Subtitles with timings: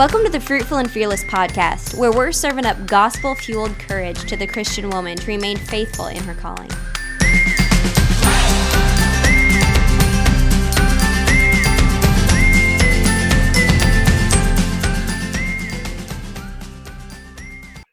[0.00, 4.34] Welcome to the Fruitful and Fearless podcast, where we're serving up gospel fueled courage to
[4.34, 6.70] the Christian woman to remain faithful in her calling.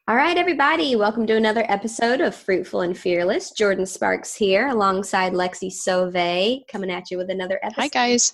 [0.08, 3.52] All right, everybody, welcome to another episode of Fruitful and Fearless.
[3.52, 7.82] Jordan Sparks here alongside Lexi Sauve coming at you with another episode.
[7.82, 8.34] Hi, guys.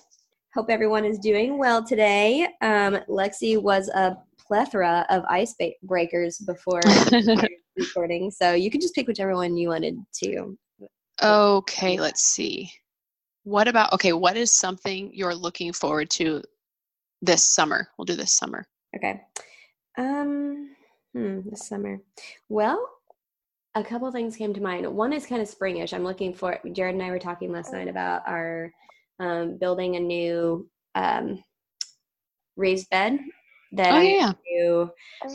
[0.54, 2.44] Hope everyone is doing well today.
[2.60, 6.80] Um, Lexi was a plethora of ice ba- breakers before
[7.76, 10.56] recording, so you can just pick whichever one you wanted to.
[11.20, 12.70] Okay, let's see.
[13.42, 16.40] What about, okay, what is something you're looking forward to
[17.20, 17.88] this summer?
[17.98, 18.64] We'll do this summer.
[18.94, 19.22] Okay.
[19.98, 20.70] Um,
[21.12, 21.98] hmm, this summer.
[22.48, 22.88] Well,
[23.74, 24.86] a couple things came to mind.
[24.86, 25.92] One is kind of springish.
[25.92, 26.60] I'm looking for.
[26.70, 28.70] Jared and I were talking last night about our
[29.18, 31.42] um, building a new um,
[32.56, 33.18] raised bed
[33.72, 34.32] that Oh, I yeah.
[34.48, 34.90] do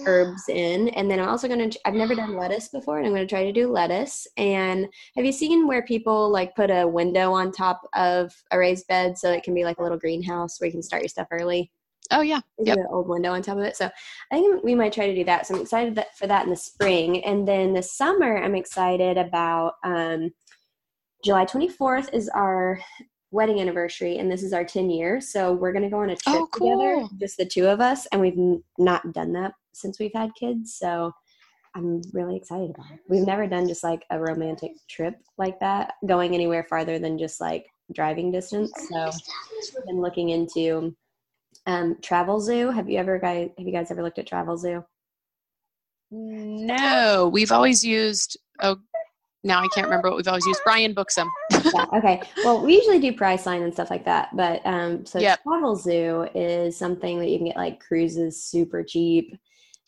[0.05, 1.80] herbs in, and then I'm also going to.
[1.86, 4.27] I've never done lettuce before, and I'm going to try to do lettuce.
[4.38, 8.88] And have you seen where people like put a window on top of a raised
[8.88, 11.27] bed so it can be like a little greenhouse where you can start your stuff
[11.31, 11.71] early?
[12.11, 12.39] Oh, yeah.
[12.58, 12.77] There's Yep.
[12.77, 13.75] an old window on top of it.
[13.75, 13.89] So
[14.31, 15.45] I think we might try to do that.
[15.45, 17.23] So I'm excited that, for that in the spring.
[17.23, 20.31] And then the summer, I'm excited about um,
[21.23, 22.80] July 24th is our
[23.31, 25.31] wedding anniversary, and this is our 10 years.
[25.31, 28.05] So we're going to go on a trip Oh, together, just the two of us.
[28.08, 30.75] And we've n- not done that since we've had kids.
[30.77, 31.11] So
[31.75, 32.99] I'm really excited about it.
[33.08, 37.39] We've never done just like a romantic trip like that, going anywhere farther than just
[37.39, 38.71] like driving distance.
[38.89, 40.95] So I've been looking into
[41.67, 42.73] um, Travelzoo.
[42.73, 44.83] Have you ever guys have you guys ever looked at Travelzoo?
[46.11, 48.77] No, we've always used, oh,
[49.44, 50.62] now I can't remember what we've always used.
[50.64, 51.30] Brian books them.
[51.73, 52.22] yeah, okay.
[52.44, 55.40] Well, we usually do Priceline and stuff like that, but um, so Yep.
[55.45, 59.32] Travelzoo is something that you can get like cruises super cheap,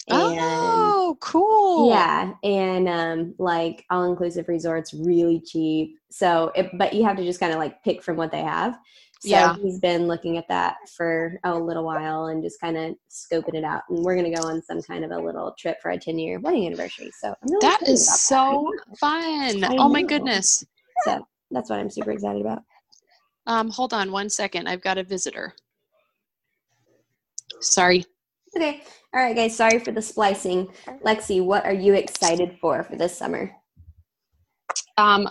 [0.07, 1.89] and Oh, cool.
[1.89, 5.97] yeah, and um, like all inclusive resorts really cheap.
[6.09, 8.77] So, it, but you have to just kind of like pick from what they have.
[9.21, 9.55] So Yeah.
[9.55, 13.63] he's been looking at that for a little while and just kind of scoping it
[13.63, 13.83] out.
[13.89, 16.39] And we're gonna go on some kind of a little trip for a ten year
[16.39, 17.11] wedding anniversary.
[17.19, 19.63] So I'm really That about so fun.
[19.63, 20.63] I Oh, my goodness.
[21.05, 22.63] So that's what I'm super excited about.
[23.45, 24.67] Um, hold on one second.
[24.67, 25.53] I've got a visitor.
[27.59, 28.03] Sorry.
[28.57, 28.81] Okay.
[29.13, 29.55] All right, guys.
[29.55, 30.67] Sorry for the splicing.
[31.05, 33.51] Lexi, what are you excited for for this summer?
[34.97, 35.29] Um,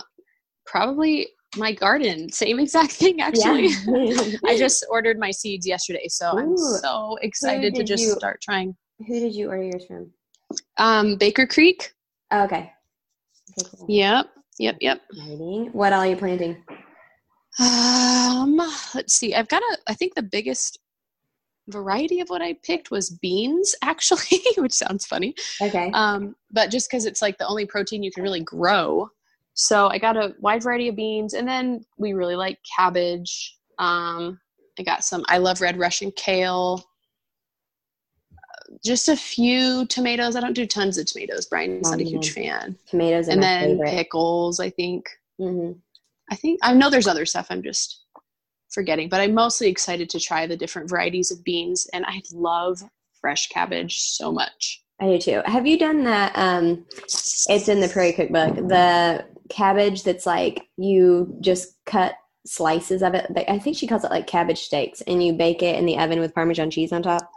[0.65, 2.31] probably my garden.
[2.31, 3.67] Same exact thing, actually.
[3.67, 4.37] Yeah.
[4.45, 8.75] I just ordered my seeds yesterday, so I'm so excited to just you- start trying.
[9.07, 10.11] Who did you order yours from?
[10.77, 11.93] Um, Baker Creek.
[12.29, 12.71] Oh, okay.
[13.59, 13.85] Okay, cool.
[13.89, 14.27] Yep,
[14.59, 15.01] yep, yep.
[15.11, 15.69] Exciting.
[15.73, 16.63] What all are you planting?
[17.59, 18.57] Um,
[18.93, 19.33] let's see.
[19.33, 19.77] I've got a.
[19.87, 20.79] I think the biggest
[21.67, 25.35] variety of what I picked was beans, actually, which sounds funny.
[25.61, 25.91] Okay.
[25.93, 29.09] Um, but just because it's like the only protein you can really grow,
[29.61, 33.57] so I got a wide variety of beans, and then we really like cabbage.
[33.77, 34.39] Um,
[34.79, 35.23] I got some.
[35.27, 36.83] I love red Russian kale.
[38.33, 40.35] Uh, Just a few tomatoes.
[40.35, 41.45] I don't do tons of tomatoes.
[41.45, 42.33] Brian's not a huge Mhm.
[42.33, 42.77] fan.
[42.87, 43.89] Tomatoes And then favorite.
[43.91, 44.59] pickles.
[44.59, 45.07] I think.
[45.37, 45.73] hmm
[46.31, 47.47] I think I know there's other stuff.
[47.51, 48.01] I'm just
[48.69, 52.81] forgetting, but I'm mostly excited to try the different varieties of beans, and I love
[53.19, 54.81] fresh cabbage so much.
[54.99, 55.41] I do too.
[55.45, 56.31] Have you done that?
[56.35, 58.55] Um, it's in the Prairie Cookbook.
[58.67, 63.27] The cabbage that's like you just cut slices of it.
[63.47, 66.19] I think she calls it like cabbage steaks, and you bake it in the oven
[66.19, 67.29] with Parmesan cheese on top.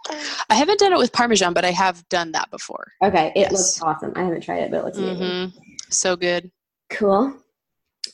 [0.48, 2.92] I haven't done it with Parmesan, but I have done that before.
[3.02, 3.52] Okay, it Yes.
[3.52, 4.12] looks awesome.
[4.16, 5.50] I haven't tried it, but it looks amazing.
[5.52, 5.58] hmm
[5.90, 6.50] So good.
[6.90, 7.34] Cool.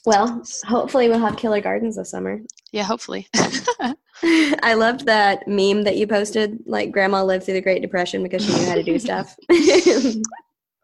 [0.07, 2.41] Well, hopefully we'll have killer gardens this summer.
[2.73, 3.29] Yeah, hopefully.
[4.23, 6.59] I loved that meme that you posted.
[6.67, 9.37] Like grandma lived through the Great Depression because she knew how to do stuff.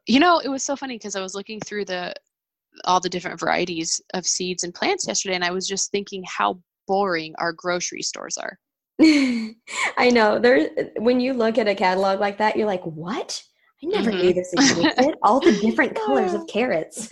[0.06, 2.14] you know, it was so funny because I was looking through the
[2.84, 6.60] all the different varieties of seeds and plants yesterday, and I was just thinking how
[6.86, 8.58] boring our grocery stores are.
[9.98, 10.38] I know.
[10.38, 13.42] There when you look at a catalog like that, you're like, "What?
[13.82, 14.20] I never Mhm.
[14.22, 15.14] knew this existed.
[15.22, 17.08] All the different colors of carrots."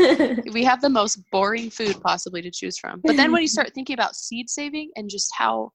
[0.52, 3.02] we have the most boring food possibly to choose from.
[3.04, 5.72] But then when you start thinking about seed saving and just how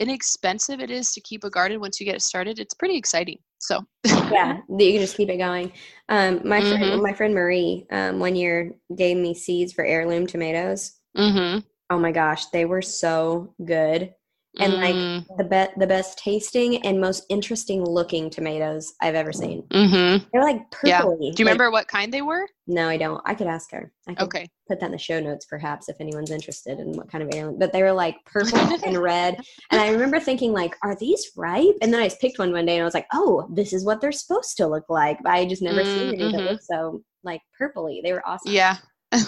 [0.00, 3.38] inexpensive it is to keep a garden once you get it started, it's pretty exciting.
[3.58, 5.72] So, yeah, you can just keep it going.
[6.08, 7.02] Um, my friend, Mhm.
[7.02, 10.92] my friend Marie, um, one year gave me seeds for heirloom tomatoes.
[11.16, 11.60] Mm-hmm.
[11.90, 14.14] Oh my gosh, they were so good.
[14.60, 15.26] And like Mm.
[15.36, 19.62] the be- the best tasting and most interesting looking tomatoes I've ever seen.
[19.70, 20.24] Mm-hmm.
[20.32, 21.02] They're like Yeah.
[21.02, 21.18] purpley.
[21.18, 22.46] Do you like- remember what kind they were?
[22.66, 23.20] no, I don't.
[23.26, 23.92] I could ask her.
[24.08, 24.48] I could Okay.
[24.68, 27.58] put that in the show notes perhaps if anyone's interested in what kind of alien.
[27.58, 29.36] But they were like purple and red,
[29.70, 31.76] and I remember thinking like, are these ripe?
[31.82, 33.84] And then I just picked one one day and I was like, oh, this is
[33.84, 35.18] what they're supposed to look like.
[35.22, 38.02] But I just never seen any that look so like purpley.
[38.02, 38.52] They were awesome.
[38.52, 38.76] Yeah.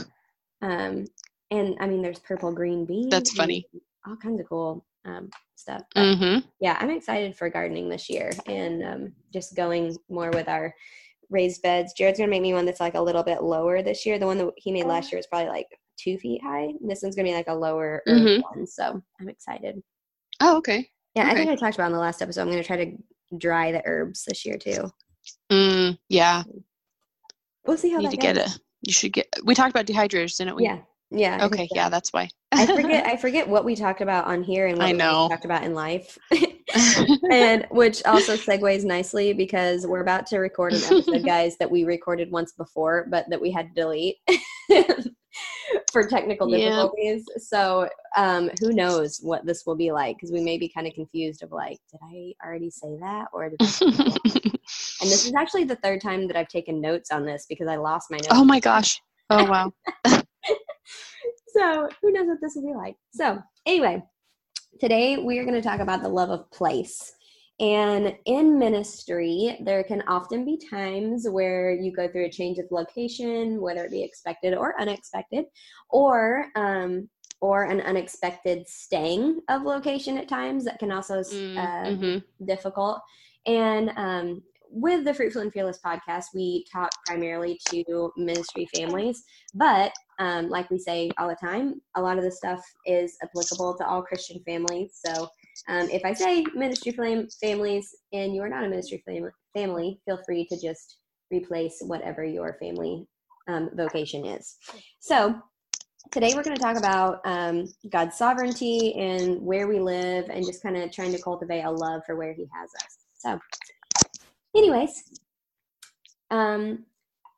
[0.63, 1.05] Um,
[1.51, 3.11] and I mean, there's purple green beans.
[3.11, 3.67] That's funny.
[4.07, 5.83] All kinds of cool um, stuff.
[5.97, 6.45] Mhm.
[6.61, 10.75] yeah, I'm excited for gardening this year and um, just going more with our
[11.31, 11.93] raised beds.
[11.95, 14.19] Jared's gonna make me one that's like a little bit lower this year.
[14.19, 15.67] The one that he made last year was probably like
[15.99, 16.69] two feet high.
[16.87, 18.43] This one's gonna be like a lower Mhm.
[18.43, 19.83] one, so I'm excited.
[20.41, 20.91] Oh, okay.
[21.15, 22.43] Yeah, I think I talked about in the last episode.
[22.43, 22.93] I'm gonna try to
[23.39, 24.91] dry the herbs this year too.
[25.51, 26.43] Mm, yeah.
[27.67, 28.23] We'll see how Need that to goes.
[28.35, 28.61] get it.
[28.83, 29.27] You should get.
[29.45, 30.65] We talked about dehydrators, didn't we?
[30.65, 30.79] Yeah,
[31.11, 31.39] yeah.
[31.41, 31.67] I Okay.
[31.69, 31.75] so.
[31.75, 32.29] Yeah, that's why.
[32.53, 33.07] I forget.
[33.07, 35.29] I forget what we talked about on here and what I we know.
[35.29, 36.19] talked about in life.
[37.31, 41.85] and which also segues nicely because we're about to record an episode, guys, that we
[41.85, 44.17] recorded once before, but that we had to delete
[45.93, 47.25] for technical difficulties.
[47.39, 50.17] So um, who knows what this will be like?
[50.17, 53.51] Because we may be kind of confused of like, did I already say that, or
[53.51, 53.59] did?
[53.61, 54.59] That?
[55.01, 57.77] and this is actually the third time that I've taken notes on this because I
[57.77, 58.29] lost my notes.
[58.33, 59.01] oh my gosh.
[59.31, 59.73] Oh wow.
[61.57, 64.03] So who knows what this will be like so anyway
[64.81, 67.13] today we are going to talk about the love of place
[67.59, 72.67] and in ministry there can often be times where you go through a change of
[72.71, 75.47] location whether it be expected or unexpected
[75.91, 77.09] or um
[77.41, 82.25] or an unexpected staying of location at times that can also Mm, uh, mhm.
[82.47, 83.01] difficult.
[83.47, 89.23] And um, with the Fruitful and Fearless podcast, we talk primarily to ministry families,
[89.55, 93.77] but um, like we say all the time, a lot of the stuff is applicable
[93.79, 94.99] to all Christian families.
[95.05, 95.29] So
[95.69, 100.01] um, if I say ministry fam- families and you are not a ministry fam- family,
[100.05, 100.99] feel free to just
[101.31, 103.07] replace whatever your family
[103.49, 104.57] um, vocation is.
[105.01, 105.41] So
[106.11, 110.63] today we're going to talk about um, God's sovereignty and where we live and just
[110.63, 112.99] kind of trying to cultivate a love for where he has us.
[113.19, 113.41] So,
[114.57, 115.03] anyways,
[116.31, 116.85] um,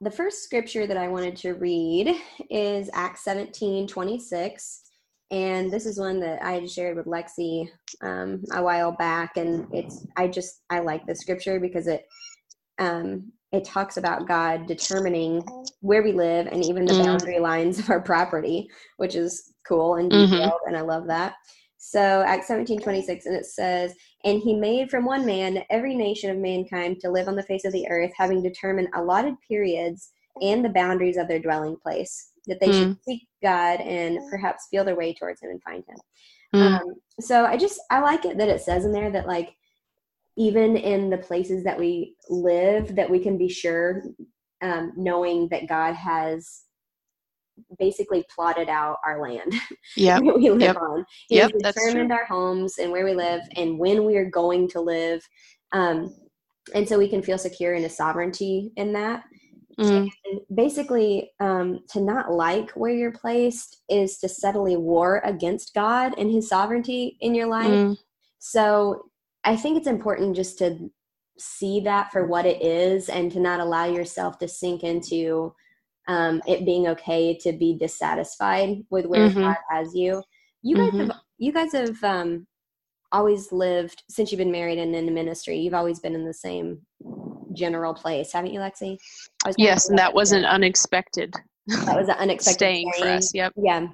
[0.01, 2.15] the first scripture that I wanted to read
[2.51, 4.83] is Acts 17 26.
[5.31, 7.69] And this is one that I had shared with Lexi
[8.03, 9.37] um, a while back.
[9.37, 12.07] And it's, I just, I like this scripture because it,
[12.79, 15.43] um, it talks about God determining
[15.81, 17.05] where we live and even the Mm.
[17.05, 20.31] boundary lines of our property, which is cool and Mhm.
[20.31, 21.35] detailed, and I love that.
[21.79, 23.95] So Acts seventeen twenty six, and it says,
[24.25, 27.65] "And he made from one man every nation of mankind to live on the face
[27.65, 30.11] of the earth, having determined allotted periods
[30.43, 34.85] and the boundaries of their dwelling place, that they should seek God and perhaps feel
[34.85, 35.99] their way towards Him and find Him."
[36.55, 36.81] Mm.
[36.81, 39.55] Um, so I just I like it that it says in there that like
[40.37, 44.05] even in the places that we live, that we can be sure,
[44.63, 46.63] um, knowing that God has
[47.79, 49.53] basically plotted out our land
[49.97, 50.77] yeah we live Yep.
[50.77, 51.07] on.
[51.29, 54.81] He Yep, determined our homes and where we live and when we are going to
[54.81, 55.27] live.
[55.73, 56.15] Um,
[56.75, 59.25] and so we can feel secure in his sovereignty in that.
[59.79, 60.09] Mm.
[60.25, 66.15] And basically, um, to not like where you're placed is to subtly war against God
[66.19, 67.71] and his sovereignty in your life.
[67.71, 67.97] Mm.
[68.39, 69.07] So
[69.45, 70.91] I think it's important just to
[71.39, 75.55] see that for what it is and to not allow yourself to sink into
[76.09, 79.43] um, it being okay to be dissatisfied with where Mhm.
[79.43, 80.23] God has you.
[80.63, 81.09] You guys Mhm.
[81.09, 82.47] have you guys have um,
[83.13, 85.59] always lived since you've been married and in the ministry.
[85.59, 86.85] You've always been in the same
[87.53, 88.99] general place, haven't you, Lexi?
[89.57, 91.35] Yes, and that was wasn't unexpected.
[91.67, 93.35] that was an unexpected staying for us.
[93.35, 93.53] Yep.
[93.57, 93.89] Yeah.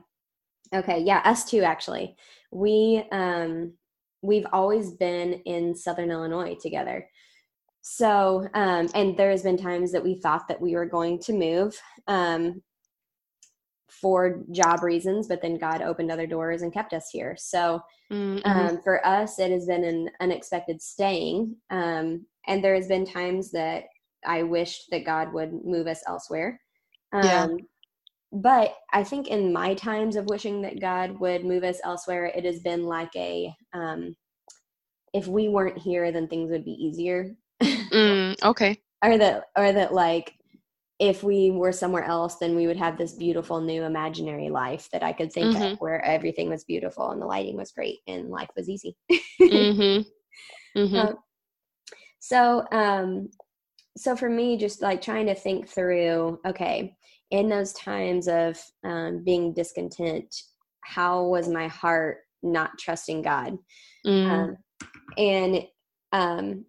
[0.74, 1.00] Okay.
[1.00, 1.20] Yeah.
[1.24, 1.62] Us too.
[1.62, 2.16] Actually,
[2.50, 3.74] we um
[4.22, 7.08] we've always been in Southern Illinois together.
[7.86, 11.34] So um, and there has been times that we thought that we were going to
[11.34, 12.62] move um
[13.90, 17.36] for job reasons, but then God opened other doors and kept us here.
[17.38, 18.70] So Mm, mhm.
[18.70, 21.56] um, for us, it has been an unexpected staying.
[21.70, 23.84] Um, and there has been times that
[24.26, 26.60] I wished that God would move us elsewhere.
[27.12, 27.48] Um, Yeah.
[28.32, 32.44] But I think in my times of wishing that God would move us elsewhere, it
[32.44, 34.16] has been like a um,
[35.14, 37.36] if we weren't here, then things would be easier.
[38.44, 38.80] Okay.
[39.04, 40.34] or that, or that like
[41.00, 45.02] if we were somewhere else, then we would have this beautiful new imaginary life that
[45.02, 45.72] I could think Mhm.
[45.72, 48.96] of where everything was beautiful and the lighting was great and life was easy.
[49.40, 50.06] Mhm.
[50.76, 50.96] Mhm.
[51.10, 51.18] Um,
[52.18, 53.28] so um
[53.96, 56.96] so for me just like trying to think through okay
[57.30, 60.34] in those times of um, being discontent
[60.82, 63.56] how was my heart not trusting God.
[64.06, 64.30] Mm.
[64.30, 64.56] Um,
[65.16, 65.64] and
[66.12, 66.64] um,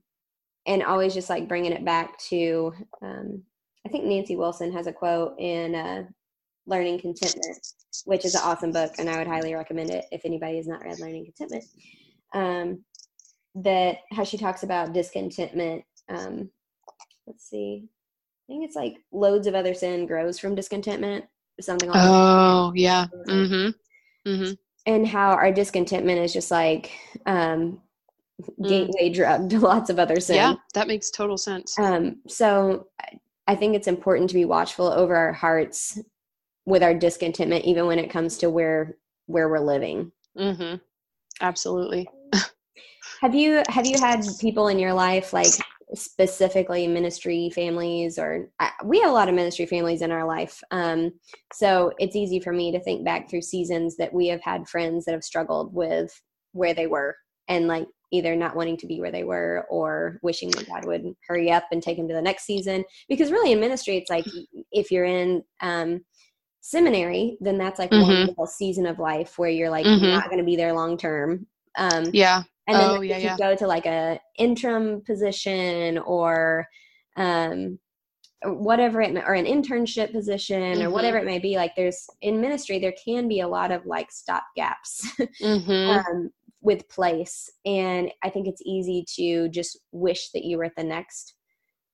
[0.65, 3.43] and always just like bringing it back to um,
[3.86, 6.03] I think Nancy Wilson has a quote in uh,
[6.65, 7.57] Learning Contentment,
[8.05, 10.84] which is an awesome book, and I would highly recommend it if anybody has not
[10.84, 11.63] read Learning Contentment.
[12.34, 12.84] Um,
[13.55, 15.84] that how she talks about discontentment.
[16.10, 16.50] Um,
[17.27, 17.88] let's see,
[18.48, 21.25] I think it's like loads of other sin grows from discontentment,
[21.62, 23.07] something like Oh, yeah.
[23.27, 24.29] Mm-hmm.
[24.29, 24.53] Mm-hmm.
[24.88, 26.91] and how our discontentment is just like
[27.27, 27.79] um,
[28.60, 28.68] Mm.
[28.68, 30.36] gateway drug to lots of other sin.
[30.36, 31.77] Yeah, that makes total sense.
[31.80, 36.00] Um, so I- I think it's important to be watchful over our hearts
[36.65, 40.12] with our discontentment, even when it comes to where where we're living.
[40.36, 40.77] Mm-hmm.
[41.42, 42.10] Absolutely.
[43.22, 45.48] Have you have you had people in your life like
[45.94, 50.62] specifically ministry families or I, we have a lot of ministry families in our life
[50.72, 51.12] um,
[51.54, 55.06] so it's easy for me to think back through seasons that we have had friends
[55.06, 56.20] that have struggled with
[56.54, 57.15] where they were
[57.48, 61.15] and like either not wanting to be where they were or wishing that god would
[61.27, 64.25] hurry up and take them to the next season because really in ministry it's like
[64.71, 66.03] if you're in um,
[66.62, 68.27] seminary then that's like one Mhm.
[68.27, 70.12] little season of life where you're like Mhm.
[70.13, 71.45] not going to be there long term
[71.77, 72.43] um, Yeah.
[72.67, 73.38] and then Oh, like, yeah, if you yeah.
[73.38, 76.67] go to like a interim position or
[77.17, 77.79] um
[78.43, 80.91] whatever it may, or an internship position or Mhm.
[80.91, 84.12] whatever it may be like there's in ministry there can be a lot of like
[84.12, 85.07] stop gaps
[85.41, 85.89] Mm-hmm.
[85.89, 86.29] um,
[86.65, 90.84] with place and i think it's easy to just wish that you were at the
[90.84, 91.36] next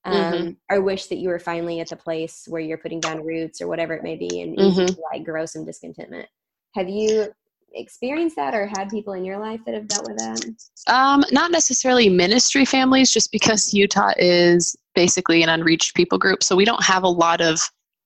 [0.03, 0.57] um, Mhm.
[0.71, 3.67] or wish that you were finally at the place where you're putting down roots or
[3.67, 4.95] whatever it may be and easy Mhm.
[4.95, 6.27] to like grow some discontentment
[6.73, 7.27] have you
[7.73, 10.39] experienced that or had people in your life that have dealt with that
[10.87, 16.41] Um, not necessarily ministry families, just because Utah is basically an unreached people group.
[16.43, 17.61] So we don't have a lot of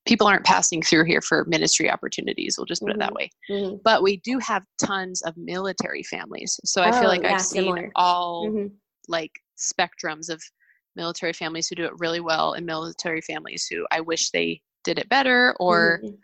[0.05, 2.57] people aren't passing through here for ministry opportunities.
[2.57, 3.15] We'll just put it that Mhm.
[3.15, 3.29] way.
[3.49, 3.83] Mhm.
[3.83, 6.59] But we do have tons of military families.
[6.63, 7.91] So I Oh, feel like yeah, I've seen similar.
[7.95, 8.71] all Mhm.
[9.07, 10.41] like spectrums of
[10.95, 14.99] military families who do it really well and military families who I wish they did
[14.99, 16.17] it better or Mhm.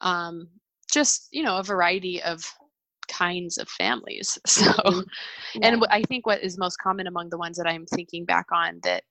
[0.00, 0.48] um,
[0.90, 2.44] just, you know, a variety of
[3.08, 4.38] kinds of families.
[4.46, 5.04] So Mhm.
[5.62, 5.76] and Yeah.
[5.76, 8.80] what I think what is most common among the ones that I'm thinking back on
[8.82, 9.04] that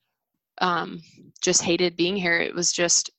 [0.60, 1.01] um,
[1.41, 3.10] just hated being here, it was just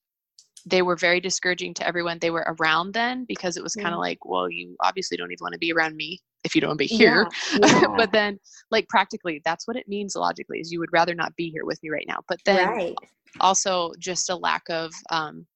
[0.67, 3.95] they were very discouraging to everyone they were around then because it was kind Mm.
[3.95, 6.71] of like, well, you obviously don't even want to be around me if you don't
[6.71, 7.27] want to be here.
[7.53, 7.87] Yeah, yeah.
[7.97, 8.39] but then,
[8.71, 11.83] like practically, that's what it means logically is you would rather not be here with
[11.83, 12.21] me right now.
[12.29, 12.97] But then right.
[13.41, 15.47] also just a lack of um,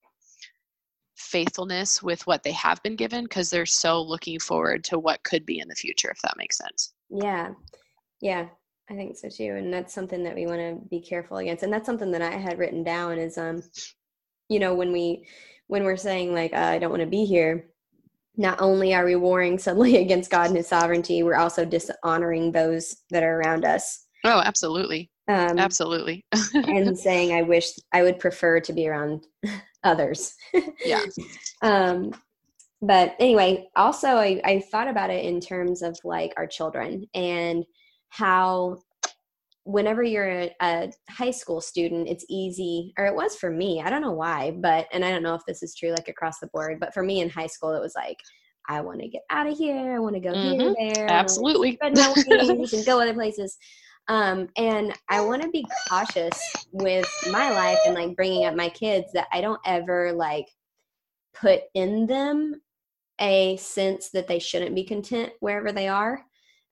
[1.17, 5.47] faithfulness with what they have been given because they're so looking forward to what could
[5.47, 6.93] be in the future, if that makes sense.
[7.11, 7.51] Yeah.
[8.21, 8.49] Yeah.
[8.91, 9.55] I think so too.
[9.57, 11.63] And that's something that we want to be careful against.
[11.63, 13.63] And that's something that I had written down is um,
[14.49, 15.27] you know, when we
[15.69, 17.67] when we're saying like uh, I don't want to be here,
[18.37, 22.97] not only are we warring suddenly against God and his sovereignty, we're also dishonoring those
[23.11, 24.07] that are around us.
[24.25, 25.11] Oh, absolutely.
[25.29, 26.25] Um Absolutely.
[26.55, 29.25] and saying I wish I would prefer to be around
[29.85, 30.35] others.
[30.85, 31.03] yeah.
[31.63, 32.13] um
[32.81, 37.65] but anyway also I, I thought about it in terms of like our children and
[38.09, 38.79] how
[39.65, 43.89] whenever you're a, a high school student it's easy or it was for me i
[43.89, 46.49] don't know why but and i don't know if this is true like across the
[46.49, 48.17] board but for me in high school it was like
[48.69, 51.75] i want to get out of here i want to go here there Absolutely.
[51.75, 53.57] spread my wings and go other places.
[54.09, 56.41] Um, and I want to be cautious
[56.73, 60.49] with my life and like bringing up my kids that I don't ever like
[61.35, 62.61] put in them
[63.21, 66.25] a sense that they shouldn't be content wherever they are.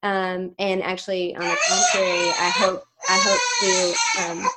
[0.02, 4.48] Um, and actually, on the contrary, I hope I hope to um,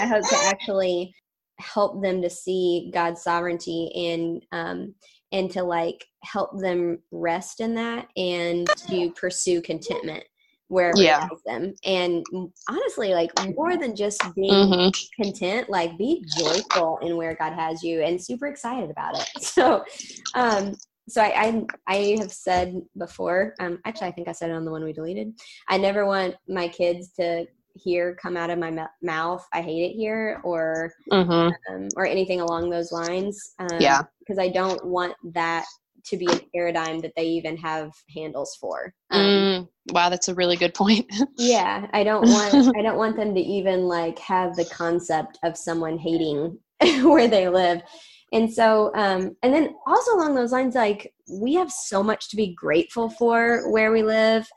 [0.00, 1.14] I hope to actually
[1.58, 4.94] help them to see God's sovereignty and um,
[5.32, 10.24] and to like help them rest in that and to pursue contentment
[10.68, 11.28] wherever Yeah.
[11.46, 11.74] them.
[11.84, 12.24] And
[12.68, 14.92] honestly, like more than just being Mhm.
[15.20, 19.28] content, like be joyful in where God has you and super excited about it.
[19.40, 19.84] So,
[20.34, 20.76] um,
[21.10, 24.64] so I, I, I have said before, um, actually, I think I said it on
[24.64, 25.32] the one we deleted.
[25.68, 29.90] I never want my kids to hear come out of my mou- mouth, I hate
[29.90, 31.52] it here, or Mhm.
[31.70, 33.54] um, or anything along those lines.
[33.58, 34.02] Um, Yeah.
[34.20, 35.64] because I don't want that
[36.06, 38.94] to be a paradigm that they even have handles for.
[39.10, 41.06] Um, Mm, wow, that's a really good point.
[41.36, 45.56] yeah, I don't want I don't want them to even like have the concept of
[45.56, 46.58] someone hating
[47.02, 47.82] where they live.
[48.32, 52.36] And so um and then also along those lines like we have so much to
[52.36, 54.48] be grateful for where we live.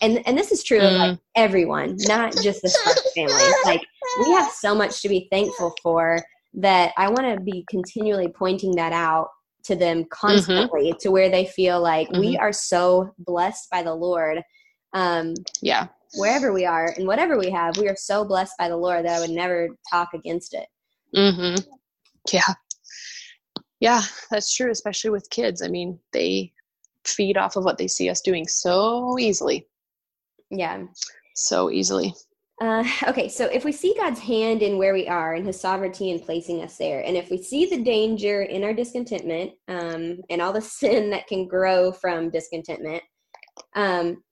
[0.00, 3.34] And and this is true of like everyone, not just the Sparks family.
[3.64, 3.82] Like
[4.20, 6.18] we have so much to be thankful for
[6.54, 9.28] that I want to be continually pointing that out
[9.64, 10.98] to them constantly mm-hmm.
[11.00, 12.20] to where they feel like mm-hmm.
[12.20, 14.42] we are so blessed by the Lord.
[14.92, 15.88] Um, yeah.
[16.14, 19.16] Wherever we are and whatever we have, we are so blessed by the Lord that
[19.16, 20.66] I would never talk against it.
[21.16, 21.62] Mm-hmm.
[22.32, 22.42] Yeah.
[23.82, 25.60] Yeah, that's true, especially with kids.
[25.60, 26.52] I mean, they
[27.04, 29.66] feed off of what they see us doing so easily.
[30.52, 30.84] Yeah.
[31.34, 32.14] So easily.
[32.60, 36.12] Uh, okay, so if we see God's hand in where we are and His sovereignty
[36.12, 40.40] in placing us there, and if we see the danger in our discontentment um, and
[40.40, 43.02] all the sin that can grow from discontentment,
[43.74, 44.22] um,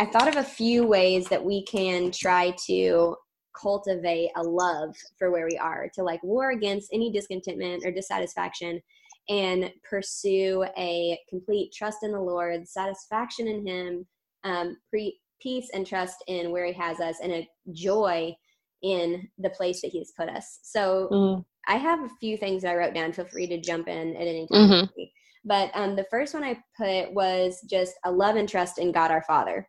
[0.00, 3.16] I thought of a few ways that we can try to
[3.60, 8.80] cultivate a love for where we are, to like war against any discontentment or dissatisfaction
[9.28, 14.06] and pursue a complete trust in the Lord, satisfaction in Him,
[14.44, 18.34] um, pre- peace and trust in where He has us, and a joy
[18.82, 20.58] in the place that He has put us.
[20.62, 21.44] So mm.
[21.66, 23.12] I have a few things that I wrote down.
[23.12, 24.70] Feel free to jump in at any time.
[24.70, 25.02] Mm-hmm.
[25.46, 29.10] But um, the first one I put was just a love and trust in God
[29.10, 29.68] our Father,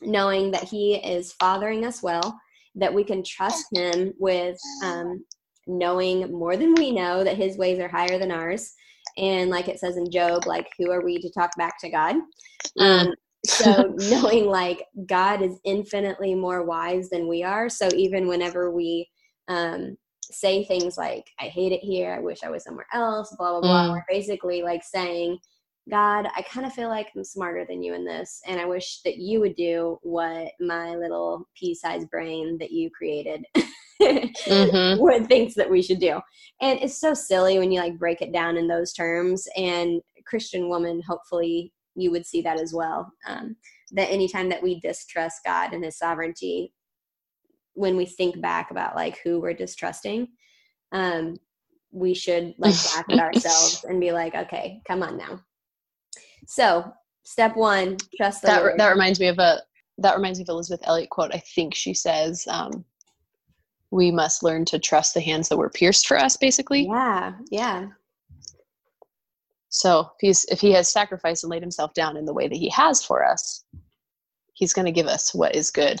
[0.00, 2.38] knowing that He is fathering us well,
[2.78, 5.24] that we can trust Him with um,
[5.68, 8.72] knowing more than we know that his ways are higher than ours
[9.16, 12.16] and like it says in job like who are we to talk back to god
[12.78, 13.06] mm.
[13.06, 18.72] um, so knowing like god is infinitely more wise than we are so even whenever
[18.72, 19.08] we
[19.48, 23.52] um, say things like i hate it here i wish i was somewhere else blah
[23.52, 23.92] blah blah mm.
[23.92, 25.38] we're basically like saying
[25.90, 29.00] god i kind of feel like i'm smarter than you in this and i wish
[29.04, 33.44] that you would do what my little pea-sized brain that you created
[34.00, 35.00] mm-hmm.
[35.00, 36.20] what thinks that we should do.
[36.60, 39.46] And it's so silly when you like break it down in those terms.
[39.56, 43.12] And Christian woman, hopefully you would see that as well.
[43.26, 43.56] Um,
[43.92, 46.72] that anytime that we distrust God and his sovereignty,
[47.74, 50.28] when we think back about like who we're distrusting,
[50.92, 51.36] um,
[51.90, 55.40] we should like laugh at ourselves and be like, okay, come on now.
[56.48, 56.92] So
[57.24, 58.62] step one, trust that.
[58.62, 58.78] Lord.
[58.78, 59.62] That reminds me of a
[59.98, 61.34] that reminds me of Elisabeth Elliot quote.
[61.34, 62.84] I think she says, um,
[63.90, 67.86] we must learn to trust the hands that were pierced for us basically yeah yeah
[69.70, 72.56] so if he's if he has sacrificed and laid himself down in the way that
[72.56, 73.64] he has for us
[74.54, 76.00] he's going to give us what is good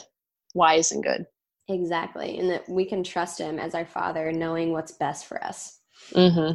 [0.54, 1.26] wise and good
[1.68, 5.80] exactly and that we can trust him as our father knowing what's best for us
[6.12, 6.54] mm-hmm.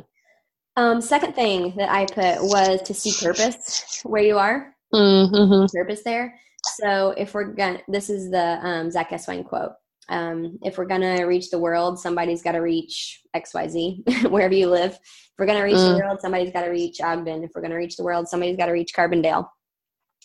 [0.75, 5.65] Um, second thing that i put was to see purpose where you are mm-hmm.
[5.75, 6.33] purpose there
[6.77, 9.73] so if we're gonna this is the um, zack eswine quote
[10.09, 14.53] um, if we're gonna reach the world, somebody's got to reach X, Y, Z, wherever
[14.53, 14.91] you live.
[14.91, 14.99] If
[15.39, 15.97] we're gonna reach mm.
[15.97, 17.43] the world, somebody's got to reach Ogden.
[17.43, 19.47] If we're gonna reach the world, somebody's got to reach Carbondale.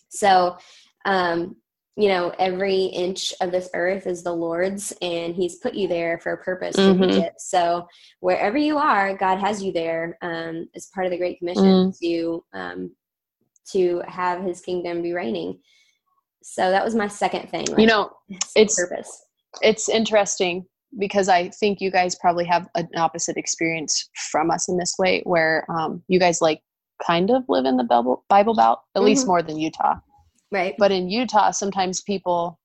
[0.08, 0.56] So,
[1.04, 1.56] um,
[1.98, 6.18] you know, every inch of this earth is the Lord's, and He's put you there
[6.18, 7.00] for a purpose mm-hmm.
[7.00, 7.34] to reach it.
[7.38, 7.86] So,
[8.20, 11.98] wherever you are, God has you there um, as part of the Great Commission mm.
[12.00, 12.96] to um,
[13.72, 15.58] to have His kingdom be reigning.
[16.42, 17.66] So that was my second thing.
[17.66, 18.10] Like, you know,
[18.54, 19.24] it's purpose
[19.62, 20.66] it's interesting
[20.98, 25.22] because I think you guys probably have an opposite experience from us in this way,
[25.24, 26.60] where um, you guys like
[27.04, 29.06] kind of live in the Bible, Bible Belt, at mm-hmm.
[29.06, 29.96] least more than Utah.
[30.50, 30.74] Right.
[30.78, 32.58] But in Utah, sometimes people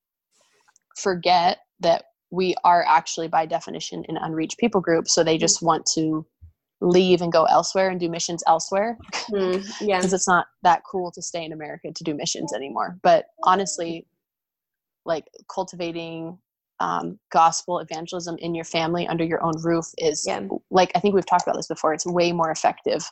[0.97, 5.07] forget that we are actually, by definition, an unreached people group.
[5.07, 6.25] So they just want to
[6.81, 8.97] leave and go elsewhere and do missions elsewhere.
[9.29, 9.97] Mm, yeah.
[9.97, 12.97] Because it's not that cool to stay in America to do missions anymore.
[13.03, 14.07] But honestly,
[15.05, 16.37] like cultivating
[16.79, 20.41] um, gospel evangelism in your family under your own roof is yeah.
[20.71, 21.93] like I think we've talked about this before.
[21.93, 23.09] It's way more effective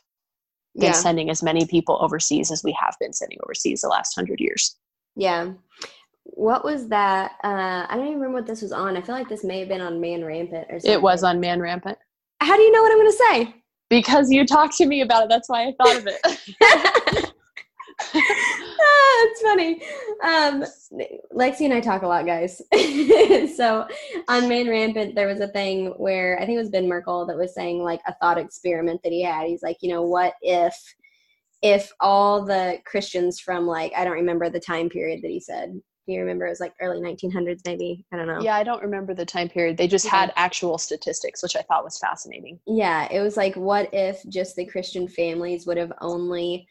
[0.74, 0.92] than yeah.
[0.92, 4.76] sending as many people overseas as we have been sending overseas the last hundred years.
[5.16, 5.52] Yeah.
[6.24, 7.32] What was that?
[7.44, 8.96] Uh, I don't even remember what this was on.
[8.96, 10.92] I feel like this may have been on Man Rampant or something.
[10.92, 11.98] It was on Man Rampant.
[12.40, 13.62] How do you know what I'm going to say?
[13.90, 15.28] Because you talked to me about it.
[15.28, 17.32] That's why I thought of it.
[18.82, 19.82] ah, it's funny.
[20.22, 20.64] Um,
[21.34, 22.60] Lexi and I talk a lot, guys.
[23.56, 23.86] so
[24.28, 27.36] on Man Rampant, there was a thing where I think it was Ben Merkle that
[27.36, 29.46] was saying like a thought experiment that he had.
[29.46, 30.74] He's like, you know, what if
[31.62, 35.80] if all the Christians from like I don't remember the time period that he said.
[36.06, 38.04] Do you remember it was like early 1900s maybe?
[38.12, 38.40] I don't know.
[38.40, 39.76] Yeah, I don't remember the time period.
[39.76, 40.10] They just yeah.
[40.10, 42.58] had actual statistics, which I thought was fascinating.
[42.66, 46.66] Yeah, it was like what if just the Christian families would have only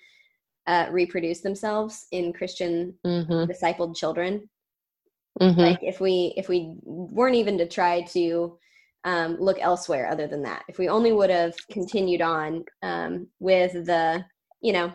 [0.68, 3.52] uh, reproduce themselves in Christian mm-hmm.
[3.52, 4.50] discipled children.
[5.40, 5.60] Mm-hmm.
[5.60, 8.58] Like if we if we weren't even to try to
[9.04, 13.74] um, look elsewhere other than that, if we only would have continued on um, with
[13.86, 14.24] the
[14.62, 14.94] you know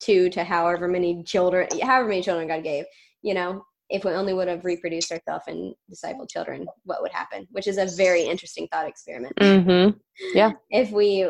[0.00, 2.84] two to however many children, however many children God gave,
[3.22, 7.46] you know, if we only would have reproduced ourselves and discipled children, what would happen?
[7.50, 9.34] Which is a very interesting thought experiment.
[9.40, 9.98] Mm-hmm.
[10.34, 10.52] Yeah.
[10.70, 11.28] if we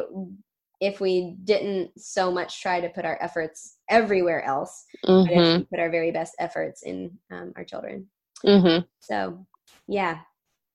[0.81, 5.59] if we didn't so much try to put our efforts everywhere else, but if Mm-hmm.
[5.59, 8.07] we put our very best efforts in um, our children.
[8.45, 8.85] Mm-hmm.
[9.01, 9.47] So,
[9.87, 10.21] yeah.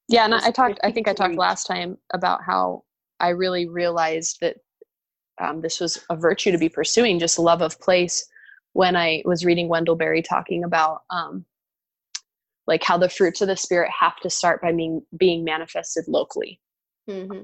[0.08, 0.80] Yeah, and I, I talked.
[0.84, 2.84] I think I talked last time about how
[3.20, 4.58] I really realized that
[5.42, 8.26] um, this was a virtue to be pursuing, just love of place.
[8.74, 11.46] When I was reading Wendell Berry talking about um,
[12.68, 16.60] like how the fruits of the spirit have to start by being being manifested locally,
[17.10, 17.42] hmm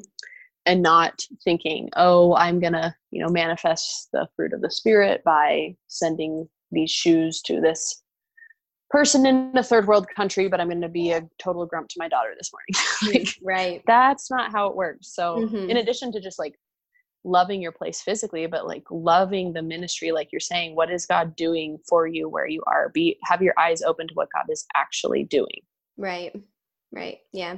[0.66, 5.76] and not thinking, oh, I'm gonna you know manifest the fruit of the spirit by
[5.88, 8.02] sending these shoes to this
[8.92, 11.96] person in a third world country, but I'm going to be a total grump to
[11.98, 13.20] my daughter this morning.
[13.20, 13.82] like, Right.
[13.88, 15.16] that's not how it works.
[15.16, 15.70] So, Mhm.
[15.70, 16.60] in addition to just like
[17.24, 21.36] loving your place physically, but like loving the ministry, like you're saying, what is God
[21.36, 22.90] doing for you where you are?
[22.90, 25.62] Be have your eyes open to what God is actually doing.
[25.98, 26.36] Right.
[26.92, 27.20] Right.
[27.32, 27.58] Yeah.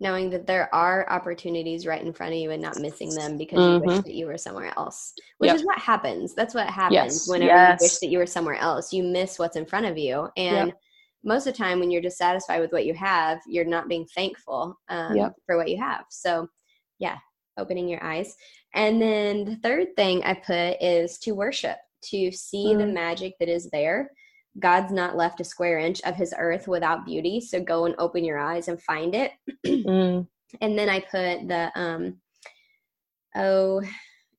[0.00, 3.64] Knowing that there are opportunities right in front of you and not missing them because
[3.64, 4.04] you wish Mhm.
[4.04, 5.56] that you were somewhere else, which Yep.
[5.56, 6.34] is what happens.
[6.34, 7.28] That's what happens Yes.
[7.28, 8.92] whenever you wish that you were somewhere else.
[8.92, 10.28] You miss what's in front of you.
[10.36, 10.72] And
[11.22, 14.78] most of the time, when you're dissatisfied with what you have, you're not being thankful
[14.88, 15.34] um, Yep.
[15.46, 16.04] for what you have.
[16.10, 16.48] So,
[16.98, 17.16] yeah,
[17.56, 18.36] opening your eyes.
[18.74, 22.92] And then the third thing I put is to worship, to see the Mm.
[22.94, 24.10] magic that is there.
[24.58, 27.40] God's not left a square inch of his earth without beauty.
[27.40, 29.32] So go and open your eyes and find it.
[29.66, 30.26] Mm.
[30.60, 32.20] And then I put the um
[33.36, 33.82] oh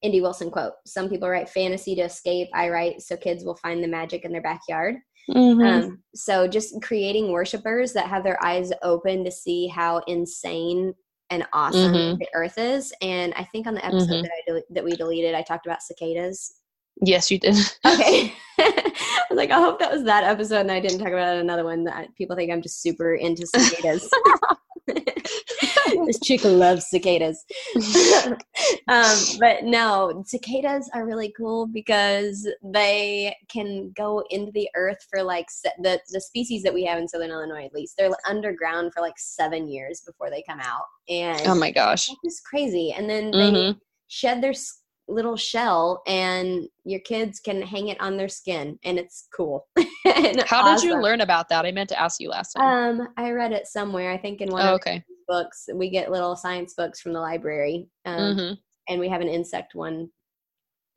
[0.04, 0.22] N.D.
[0.22, 0.74] Wilson quote.
[0.86, 2.48] Some people write fantasy to escape.
[2.54, 4.96] I write so kids will find the magic in their backyard.
[5.30, 5.66] Mhm.
[5.86, 10.94] Um, so just creating worshipers that have their eyes open to see how insane
[11.32, 12.20] and awesome Mhm.
[12.20, 12.94] the earth is.
[13.02, 14.22] And I think on the episode Mhm.
[14.22, 16.54] that I del- that we deleted, I talked about cicadas.
[17.02, 17.56] Yes, you did.
[17.86, 18.34] Okay.
[18.58, 21.66] I was like, I hope that was that episode, and I didn't talk about another
[21.66, 24.10] one that people think I'm just super into cicadas.
[26.06, 27.44] this chick loves cicadas.
[28.88, 35.22] um, but no, cicadas are really cool because they can go into the earth for
[35.24, 38.94] like se- the the species that we have in Southern Illinois, at least they're underground
[38.94, 42.10] for like seven years before they come out, and oh my gosh.
[42.24, 42.94] it's crazy.
[42.96, 43.80] And then they Mhm.
[44.08, 48.98] shed their s- little shell, and your kids can hang it on their skin, and
[48.98, 49.68] it's cool.
[50.06, 51.66] And How did you learn about that?
[51.66, 53.00] I meant to ask you last time.
[53.02, 54.12] Um, I read it somewhere.
[54.12, 55.04] I think in one oh, of okay.
[55.08, 55.68] the books.
[55.74, 58.54] We get little science books from the library, um, hmm
[58.88, 60.10] and we have an insect one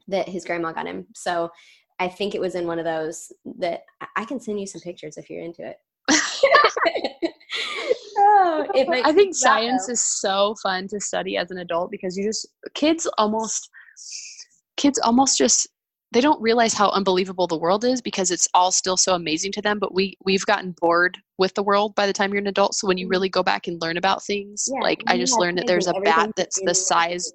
[0.09, 1.07] that his grandma got him.
[1.15, 1.51] So
[1.99, 4.81] I think it was in one of those that I- I can send you some
[4.81, 5.77] pictures if you're into it.
[8.19, 9.93] oh, it I think science though.
[9.93, 13.71] is so fun to study as an adult because you just kids almost
[14.77, 15.67] kids almost just
[16.11, 19.61] they don't realize how unbelievable the world is because it's all still so amazing to
[19.63, 22.75] them but we we've gotten bored with the world by the time you're an adult
[22.75, 25.59] so when you really go back and learn about things Yeah, like i just learned
[25.59, 27.31] that there's a bat that's the size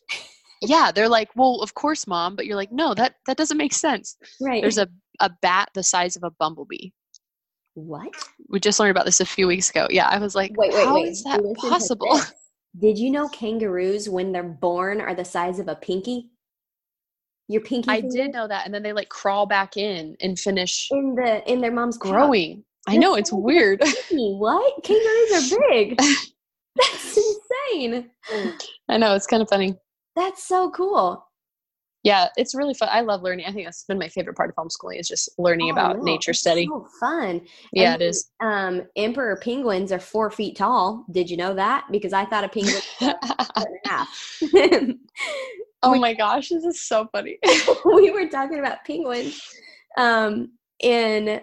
[0.62, 3.72] yeah they're like well of course mom but you're like no that that doesn't make
[3.72, 4.62] sense Right.
[4.62, 4.88] there's a
[5.20, 6.90] a bat the size of a bumblebee
[7.74, 8.08] what?
[8.48, 10.84] we just learned about this a few weeks ago yeah i was like Wait, wait,
[10.84, 11.08] how wait.
[11.08, 12.18] is that possible.
[12.78, 16.30] Did you know kangaroos, when they're born, are the size of a pinky?
[17.48, 17.90] Your pinky.
[17.90, 18.16] I finger?
[18.16, 21.60] did know that, and then they like crawl back in and finish in the in
[21.60, 22.64] their mom's growing.
[22.86, 23.80] I That's know it's so weird.
[23.80, 24.84] Pinky, What?
[24.84, 25.98] Kangaroos are big.
[26.76, 28.10] That's insane.
[28.88, 29.74] I know it's kind of funny.
[30.14, 31.26] That's so cool.
[32.02, 32.88] Yeah, it's really fun.
[32.90, 33.44] I love learning.
[33.46, 36.02] I think that's been my favorite part of homeschooling is just learning Oh, about no,
[36.02, 36.66] nature study.
[36.66, 37.42] So fun.
[37.72, 38.30] yeah, And it is.
[38.40, 41.04] Um, emperor penguins are four feet tall.
[41.10, 41.84] Did you know that?
[41.90, 44.38] Because I thought a penguin was a foot and a half.
[45.82, 47.38] oh my gosh, this is so funny.
[47.84, 49.40] we were talking about penguins
[49.98, 51.40] um in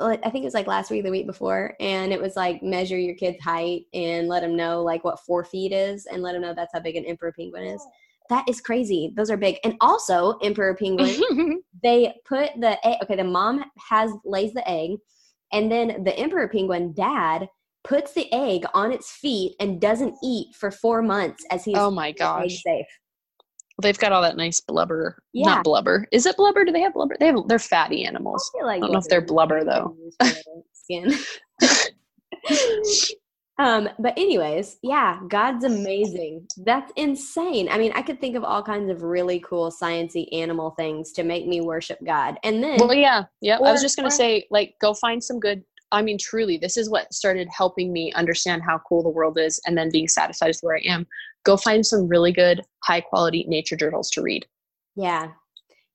[0.00, 2.98] I think it was like last week, the week before, and it was like measure
[2.98, 6.42] your kid's height and let them know like what four feet is, and let them
[6.42, 7.86] know that's how big an emperor penguin is.
[8.28, 9.12] That is crazy.
[9.16, 11.62] Those are big, and also emperor penguin.
[11.82, 12.98] they put the egg.
[13.02, 14.92] Okay, the mom has lays the egg,
[15.52, 17.48] and then the emperor penguin dad
[17.84, 21.90] puts the egg on its feet and doesn't eat for four months as he's oh
[21.90, 22.86] my gosh, safe.
[23.82, 25.22] they've got all that nice blubber.
[25.32, 25.46] Yeah.
[25.46, 26.06] Not blubber.
[26.12, 26.64] Is it blubber?
[26.64, 27.16] Do they have blubber?
[27.18, 27.36] They have.
[27.48, 28.50] They're fatty animals.
[28.60, 29.96] I like I don't know if they're blubber, though.
[30.72, 31.12] Skin.
[33.62, 36.48] um, but anyways, yeah, God's amazing.
[36.56, 37.68] That's insane.
[37.70, 41.22] I mean, I could think of all kinds of really cool sciencey animal things to
[41.22, 42.38] make me worship God.
[42.42, 43.58] And then Well, yeah, yeah.
[43.58, 45.62] I was just gonna say, like, go find some good.
[45.92, 49.60] I mean, truly, this is what started helping me understand how cool the world is,
[49.66, 51.06] and then being satisfied with where I am.
[51.44, 54.46] Go find some really good, high quality nature journals to read.
[54.96, 55.28] yeah.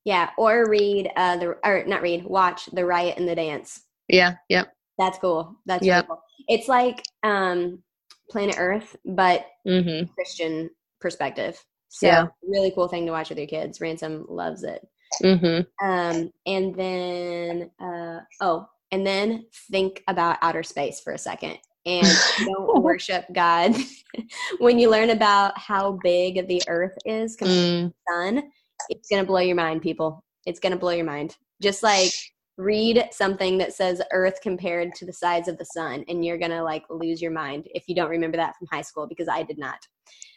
[0.05, 3.81] Yeah, or read uh the or not read, watch The Riot and the Dance.
[4.07, 4.63] Yeah, yeah,
[4.97, 5.55] That's cool.
[5.65, 6.21] That's really cool.
[6.47, 7.83] It's like um
[8.29, 10.11] Planet Earth, but mm-hmm.
[10.13, 11.63] Christian perspective.
[11.89, 12.27] So Yeah.
[12.43, 13.79] really cool thing to watch with your kids.
[13.79, 14.85] Ransom loves it.
[15.23, 15.87] Mm-hmm.
[15.87, 21.57] Um, and then uh, oh, and then think about outer space for a second.
[21.85, 22.07] And
[22.45, 23.75] don't worship God.
[24.59, 28.51] when you learn about how big the earth is compared Mm, to the sun,
[28.89, 30.23] it's gonna blow your mind, people.
[30.45, 31.37] It's gonna blow your mind.
[31.61, 32.11] Just like
[32.57, 36.63] read something that says earth compared to the size of the sun and you're gonna
[36.63, 39.57] like lose your mind if you don't remember that from high school because i did
[39.59, 39.87] not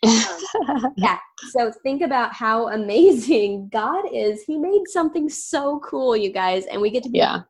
[0.96, 1.18] yeah
[1.50, 6.80] so think about how amazing god is he made something so cool you guys and
[6.80, 7.40] we get to be yeah.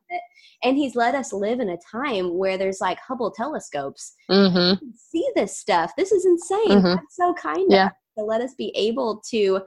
[0.63, 4.85] and he's let us live in a time where there's like hubble telescopes Mm-hmm.
[4.95, 6.95] See this stuff this is insane Mhm.
[6.95, 7.87] that's so kind Yeah.
[7.87, 9.61] of to let us be able to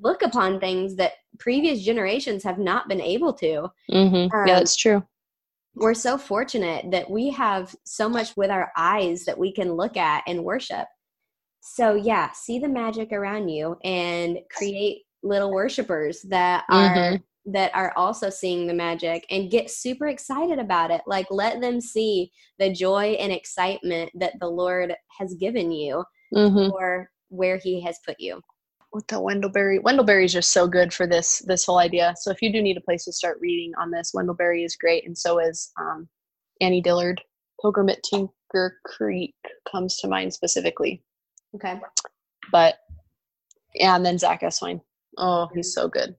[0.00, 4.34] look upon things that previous generations have not been able to Mm-hmm.
[4.34, 5.02] Um, yeah, that's true.
[5.74, 9.96] we're so fortunate that we have so much with our eyes that we can look
[9.96, 10.86] at and worship.
[11.60, 17.22] So yeah, see the magic around you and create little worshipers that are Mhm.
[17.46, 21.00] that are also seeing the magic and get super excited about it.
[21.06, 26.68] Like let them see the joy and excitement that the Lord has given you Mm-hmm.
[26.70, 28.40] for where he has put you.
[28.92, 29.78] With the Wendell Berry.
[29.78, 32.14] Wendellberry is just so good for this this whole idea.
[32.18, 34.76] So if you do need a place to start reading on this, Wendell Berry is
[34.76, 36.08] great, and so is um,
[36.60, 37.20] Annie Dillard.
[37.62, 39.34] Pilgrim at Tinker Creek
[39.70, 41.02] comes to mind specifically,
[41.54, 41.78] Okay.
[42.50, 42.78] but
[43.74, 44.80] yeah, and then Zack Eswine.
[45.18, 46.16] Oh, he's so good.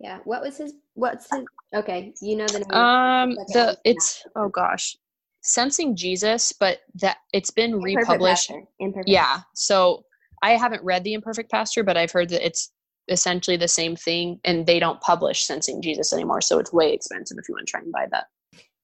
[0.00, 0.18] Yeah.
[0.24, 2.72] What was his what's his okay, you know the name.
[2.72, 4.96] Um, Okay, the it's oh gosh,
[5.42, 8.48] Sensing Jesus, but that it's been Imperfect republished.
[8.48, 8.64] Pastor.
[8.80, 9.40] Imperfect Yeah.
[9.54, 10.04] So
[10.42, 12.72] I haven't read The Imperfect Pastor, but I've heard that it's
[13.08, 16.40] essentially the same thing and they don't publish Sensing Jesus anymore.
[16.40, 18.26] So it's way expensive if you want to try and buy that.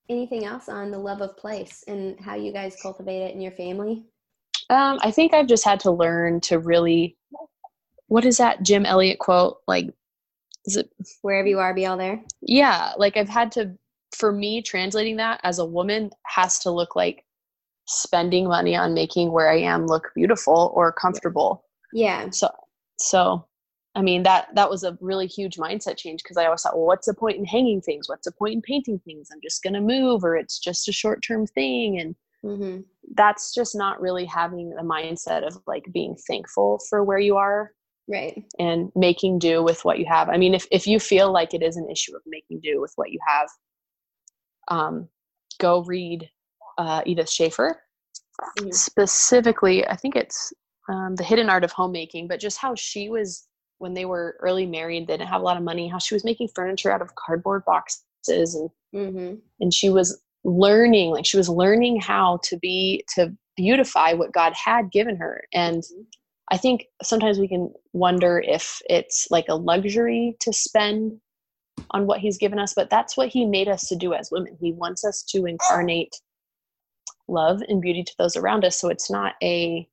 [0.08, 3.52] Anything else on the love of place and how you guys cultivate it in your
[3.52, 4.04] family?
[4.70, 7.16] Um, I think I've just had to learn to really,
[8.06, 9.58] what is that Jim Elliot quote?
[9.66, 9.92] Like,
[10.64, 10.90] is it,
[11.22, 12.22] Wherever you are, be all there.
[12.42, 13.76] yeah, like I've had to,
[14.16, 17.24] for me, translating that as a woman has to look like
[17.88, 21.64] spending money on making where I am look beautiful or comfortable.
[21.92, 22.28] Yeah.
[22.30, 22.50] so
[22.98, 23.46] so
[23.94, 26.86] i mean that that was a really huge mindset change because i always thought well
[26.86, 29.72] what's the point in hanging things what's the point in painting things i'm just going
[29.72, 32.80] to move or it's just a short term thing and hmm
[33.14, 37.72] that's just not really having the mindset of like being thankful for where you are
[38.06, 38.42] Right.
[38.58, 41.62] and making do with what you have i mean if, if you feel like it
[41.62, 43.48] is an issue of making do with what you have
[44.68, 45.08] um,
[45.58, 46.28] go read
[46.78, 47.82] uh, edith schaeffer.
[48.58, 48.72] Mhm.
[48.72, 50.52] specifically i think it's
[50.88, 53.46] um, the hidden art of homemaking but just how she was
[53.78, 56.24] when they were early married they didn't have a lot of money how she was
[56.24, 61.48] making furniture out of cardboard boxes and hmm and she was learning like she was
[61.48, 65.42] learning how to be to beautify what god had given her.
[65.52, 65.82] And
[66.50, 71.20] i think sometimes we can wonder if it's like a luxury to spend
[71.90, 74.56] on what he's given us but that's what he made us to do as women.
[74.60, 76.14] He wants us to incarnate
[77.28, 79.88] love and beauty to those around us so it's not a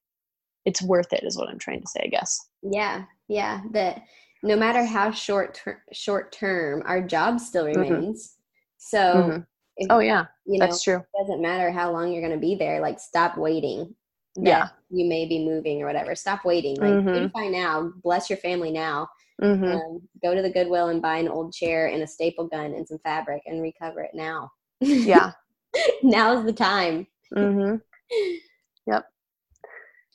[0.66, 3.06] it's worth it is what i'm trying to say i guess Yeah.
[3.28, 3.62] Yeah.
[3.72, 4.04] That
[4.44, 7.76] no matter how short ter- short term, our job still Mhm.
[7.78, 8.38] remains.
[8.78, 9.48] So Mhm.
[9.78, 12.48] if, oh yeah you know, that's true it doesn't matter how long you're going to
[12.48, 12.80] be there.
[12.80, 13.96] Like, stop waiting.
[14.36, 14.68] Yeah.
[14.92, 16.14] You may be moving or whatever.
[16.14, 16.76] Stop waiting.
[16.80, 17.14] Like, Mhm.
[17.14, 17.92] beautify now.
[18.04, 19.08] Bless your family now.
[19.42, 22.74] hmm Um, go to the Goodwill and buy an old chair and a staple gun
[22.76, 24.52] and some fabric and recover it now.
[24.82, 25.32] yeah
[26.04, 27.08] Now's the time.
[27.34, 27.76] Hmm
[28.88, 29.06] yep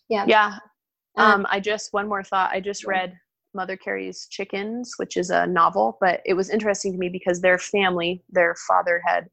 [0.09, 0.27] Yeah.
[0.27, 0.59] yeah
[1.17, 2.53] Um, Um, I just one more thought.
[2.53, 2.91] I just Yeah.
[2.91, 3.21] read
[3.55, 7.59] Mother Carey's Chickens, which is a novel, but it was interesting to me because their
[7.59, 9.29] family, their father had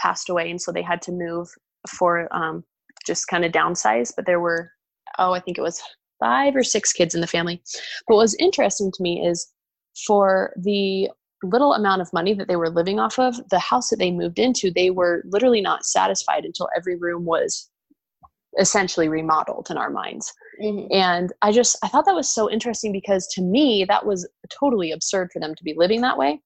[0.00, 1.48] passed away, and so they had to move
[1.88, 2.64] for um,
[3.06, 4.12] just kind of downsize.
[4.16, 4.72] But there were,
[5.18, 5.82] oh, I think it was
[6.20, 7.62] five or six kids in the family.
[8.06, 9.52] But what was interesting to me is
[10.06, 11.10] for the
[11.42, 14.38] little amount of money that they were living off of, the house that they moved
[14.38, 17.70] into, they were literally not satisfied until every room was
[18.58, 20.86] essentially remodeled in our minds mhm.
[20.92, 24.90] and i just i thought that was so interesting because to me that was totally
[24.90, 26.40] absurd for them to be living that way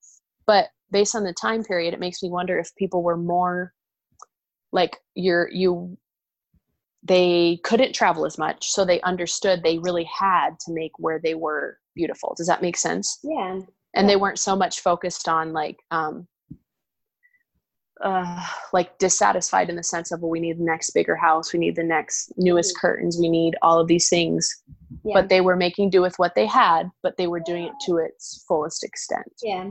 [0.46, 3.72] but based on the time period it makes me wonder if people were more
[4.70, 5.96] like you're you
[7.02, 11.34] they couldn't travel as much so they understood they really had to make where they
[11.34, 13.60] were beautiful does that make sense Yeah.
[13.94, 16.26] And they weren't so much focused on like um
[18.02, 21.60] uh like dissatisfied in the sense of well we need the next bigger house we
[21.60, 22.80] need the next newest Mhm.
[22.80, 24.62] curtains we need all of these things
[25.04, 25.14] Yeah.
[25.14, 27.98] but they were making do with what they had but they were doing it to
[27.98, 29.70] its fullest extent yeah.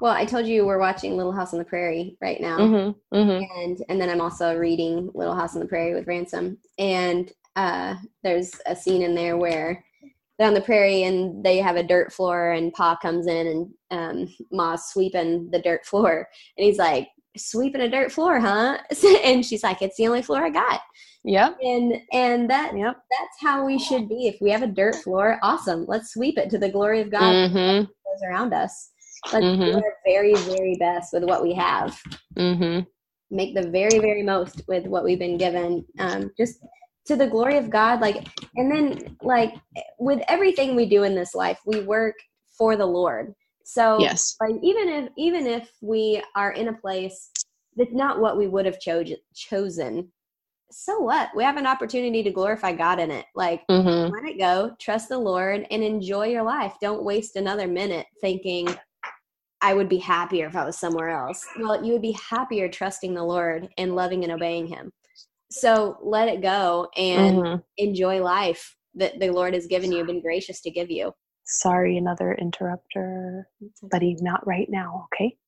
[0.00, 2.58] Well, I told you we're watching Little House on the Prairie right now.
[2.58, 3.60] mm-hmm, mm-hmm.
[3.60, 7.94] and and then I'm also reading Little House on the Prairie with Ransom, and uh,
[8.24, 9.84] there's a scene in there where
[10.44, 14.34] down the prairie and they have a dirt floor and Pa comes in and um,
[14.52, 16.28] Ma's sweeping the dirt floor
[16.58, 18.78] and he's like, sweeping a dirt floor, huh?
[19.24, 20.80] and she's like, it's the only floor I got.
[21.24, 21.56] Yep.
[21.62, 22.94] And and that Yep.
[23.10, 24.26] that's how we should be.
[24.28, 25.86] If we have a dirt floor, awesome.
[25.88, 27.84] Let's sweep it to the glory of God Mm-hmm.
[27.84, 28.90] those around us.
[29.32, 29.76] Let's do Mhm.
[29.82, 31.98] our very, very best with what we have.
[32.36, 32.80] Mm-hmm.
[33.30, 35.84] Make the very, very most with what we've been given.
[35.98, 36.58] Um, just
[37.06, 38.00] to the glory of God.
[38.00, 39.54] Like, and then like
[39.98, 42.14] with everything we do in this life, we work
[42.56, 43.34] for the Lord.
[43.64, 44.36] So Yes.
[44.40, 47.30] like even if even if we are in a place
[47.76, 50.12] that's not what we would have cho- chosen,
[50.70, 51.30] so what?
[51.36, 53.26] We have an opportunity to glorify God in it.
[53.34, 54.12] Like Mm-hmm.
[54.12, 56.74] let it go, trust the Lord, and enjoy your life.
[56.80, 58.68] Don't waste another minute thinking,
[59.60, 61.46] I would be happier if I was somewhere else.
[61.58, 64.90] Well, you would be happier trusting the Lord and loving and obeying Him.
[65.60, 67.64] So let it go and Mhm.
[67.76, 71.12] enjoy life that the Lord has given you, been gracious to give you.
[71.44, 73.48] Sorry, another interrupter,
[73.82, 74.16] buddy.
[74.20, 75.06] Not right now.
[75.12, 75.38] Okay.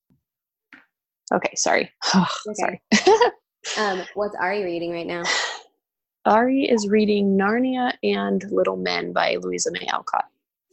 [1.33, 1.55] Okay.
[1.57, 1.91] Sorry.
[2.55, 2.81] Sorry.
[3.77, 5.25] Um, what's Ari reading right now?
[6.25, 10.27] Ari is reading Narnia and Little Men by Louisa May Alcott.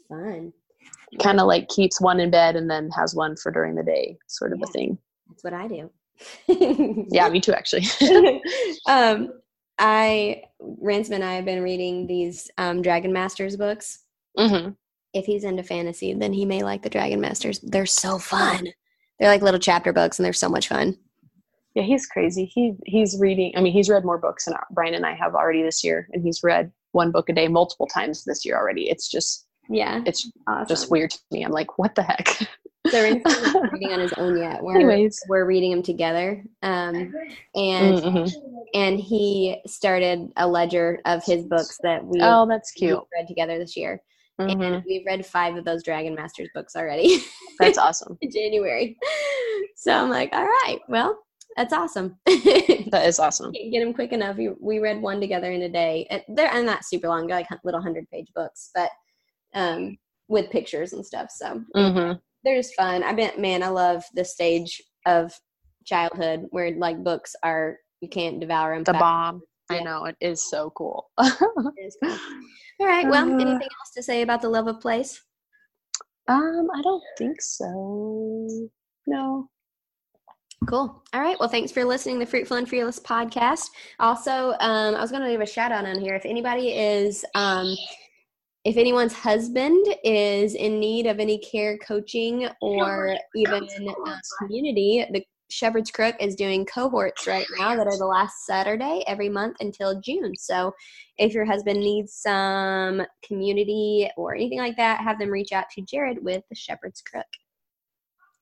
[0.07, 0.53] Fun.
[1.19, 4.15] Kind of like keeps one in bed and then has one for during the day,
[4.27, 4.65] sort of Yeah.
[4.69, 4.97] a thing.
[5.27, 5.89] That's what I do.
[6.47, 7.85] Yeah, me too, actually.
[8.87, 9.29] um,
[9.79, 13.99] I Ransome and I have been reading these um, Dragon Masters books.
[14.37, 14.69] hmm
[15.13, 17.59] If he's into fantasy, then he may like the Dragon Masters.
[17.59, 18.67] They're so fun.
[19.19, 20.97] They're like little chapter books, and they're so much fun.
[21.75, 22.45] Yeah, he's crazy.
[22.45, 23.53] He he's reading.
[23.55, 26.23] I mean, he's read more books than Brian and I have already this year, and
[26.23, 28.89] he's read one book a day multiple times this year already.
[28.89, 30.67] It's just Yeah, it's awesome.
[30.67, 31.43] just weird to me.
[31.43, 32.27] I'm like, what the heck?
[32.93, 34.61] so Ransome reading on his own yet.
[34.63, 35.19] We're, Anyways.
[35.27, 36.43] we're reading them together.
[36.61, 37.13] Um,
[37.55, 38.33] and Mhm.
[38.75, 42.99] and he started a ledger of his books that we Oh, that's cute.
[43.15, 44.01] read together this year.
[44.39, 44.61] Mhm.
[44.75, 47.19] And we've read five of those Dragon Masters books already.
[47.59, 48.17] That's awesome.
[48.21, 48.97] in January.
[49.75, 51.19] So I'm like, all right, well,
[51.55, 52.17] that's awesome.
[52.91, 53.53] That is awesome.
[53.53, 54.37] Can't get them quick enough.
[54.37, 56.07] We, we read one together in a day.
[56.09, 57.27] And they're and not super long.
[57.27, 58.89] They're like little hundred page books, but
[59.53, 61.29] um, with pictures and stuff.
[61.31, 63.03] So hmm they're just fun.
[63.03, 65.33] I bet, man, I love the stage of
[65.85, 68.83] childhood where like books are you can't devour them.
[68.83, 69.41] The bomb.
[69.69, 71.09] I know it is so cool.
[71.17, 71.71] All
[72.81, 73.07] right.
[73.07, 75.21] Well, Uh, anything else to say about the love of place?
[76.27, 78.69] um, I don't think so.
[79.07, 79.49] No.
[80.69, 81.03] Cool.
[81.13, 81.37] All right.
[81.39, 83.65] Well, thanks for listening to the Fruitful and Fearless podcast.
[83.99, 86.15] Also, um, I was going to leave a shout out on here.
[86.15, 87.75] If anybody is, um,
[88.65, 93.67] if anyone's husband is in need of any care coaching or even
[94.07, 99.03] uh, community, the Shepherd's Crook is doing cohorts right now that are the last Saturday
[99.05, 100.33] every month until June.
[100.37, 100.73] So
[101.17, 105.81] if your husband needs some community or anything like that, have them reach out to
[105.81, 107.25] Jared with the Shepherd's Crook.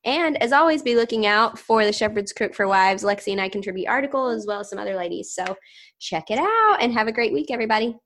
[0.06, 3.04] And as always, be looking out for the Shepherd's Crook for Wives.
[3.04, 5.34] Lexi and I contribute article as well as some other ladies.
[5.34, 5.58] So
[6.00, 7.98] check it out and have a great week, everybody.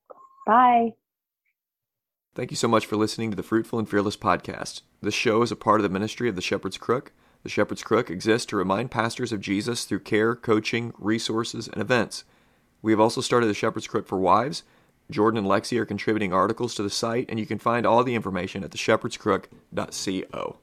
[0.47, 0.91] Bye.
[2.35, 4.81] Thank you so much for listening to the Fruitful and Fearless podcast.
[5.01, 7.13] This show is a part of the ministry of the Shepherd's Crook.
[7.43, 12.25] The Shepherd's Crook exists to remind pastors of Jesus through care, coaching, resources, and events.
[12.81, 14.63] We have also started the Shepherd's Crook for Wives.
[15.09, 18.15] Jordan and Lexi are contributing articles to the site, and you can find all the
[18.15, 20.57] information at theshepherdscrook.co.